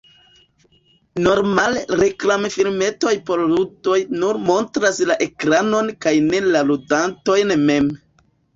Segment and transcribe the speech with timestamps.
[1.25, 7.95] Normale reklamfilmetoj por ludoj nur montras la ekranon kaj ne la ludantojn mem.